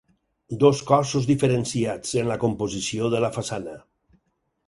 [0.61, 3.77] Dos cossos diferenciats, en la composició de la façana.